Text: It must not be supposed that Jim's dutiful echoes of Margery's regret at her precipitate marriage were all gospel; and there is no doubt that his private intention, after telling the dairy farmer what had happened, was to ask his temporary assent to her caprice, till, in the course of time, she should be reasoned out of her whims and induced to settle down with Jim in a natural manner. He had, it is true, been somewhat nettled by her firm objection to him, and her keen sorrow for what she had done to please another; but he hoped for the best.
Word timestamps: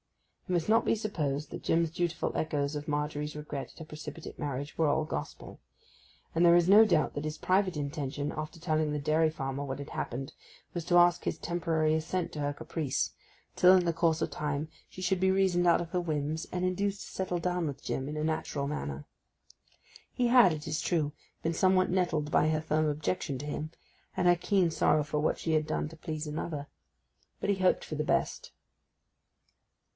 It 0.49 0.53
must 0.53 0.67
not 0.67 0.83
be 0.83 0.95
supposed 0.95 1.51
that 1.51 1.63
Jim's 1.63 1.91
dutiful 1.91 2.35
echoes 2.35 2.75
of 2.75 2.87
Margery's 2.87 3.37
regret 3.37 3.69
at 3.73 3.79
her 3.79 3.85
precipitate 3.85 4.37
marriage 4.37 4.77
were 4.77 4.87
all 4.87 5.05
gospel; 5.05 5.61
and 6.35 6.43
there 6.43 6.55
is 6.55 6.67
no 6.67 6.83
doubt 6.85 7.13
that 7.13 7.23
his 7.23 7.37
private 7.37 7.77
intention, 7.77 8.33
after 8.33 8.59
telling 8.59 8.91
the 8.91 8.99
dairy 8.99 9.29
farmer 9.29 9.63
what 9.63 9.79
had 9.79 9.91
happened, 9.91 10.33
was 10.73 10.83
to 10.85 10.97
ask 10.97 11.23
his 11.23 11.37
temporary 11.37 11.93
assent 11.93 12.33
to 12.33 12.39
her 12.41 12.51
caprice, 12.51 13.13
till, 13.55 13.73
in 13.77 13.85
the 13.85 13.93
course 13.93 14.21
of 14.21 14.31
time, 14.31 14.67
she 14.89 15.01
should 15.01 15.19
be 15.21 15.31
reasoned 15.31 15.67
out 15.67 15.79
of 15.81 15.91
her 15.91 16.01
whims 16.01 16.47
and 16.51 16.65
induced 16.65 17.01
to 17.01 17.07
settle 17.11 17.37
down 17.39 17.67
with 17.67 17.83
Jim 17.83 18.09
in 18.09 18.17
a 18.17 18.23
natural 18.23 18.67
manner. 18.67 19.05
He 20.11 20.27
had, 20.27 20.51
it 20.51 20.67
is 20.67 20.81
true, 20.81 21.13
been 21.43 21.53
somewhat 21.53 21.91
nettled 21.91 22.31
by 22.31 22.49
her 22.49 22.59
firm 22.59 22.89
objection 22.89 23.37
to 23.37 23.45
him, 23.45 23.71
and 24.17 24.27
her 24.27 24.35
keen 24.35 24.71
sorrow 24.71 25.03
for 25.03 25.19
what 25.19 25.37
she 25.37 25.53
had 25.53 25.67
done 25.67 25.87
to 25.89 25.95
please 25.95 26.25
another; 26.27 26.67
but 27.39 27.51
he 27.51 27.57
hoped 27.57 27.85
for 27.85 27.95
the 27.95 28.03
best. 28.03 28.51